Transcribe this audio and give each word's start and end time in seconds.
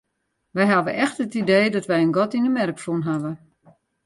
Wy 0.55 0.63
hawwe 0.71 0.91
echt 1.03 1.17
it 1.23 1.37
idee 1.41 1.67
dat 1.73 1.87
wy 1.89 1.97
in 2.05 2.15
gat 2.17 2.35
yn 2.37 2.47
'e 2.47 2.51
merk 2.55 2.77
fûn 2.83 3.05
hawwe. 3.09 3.31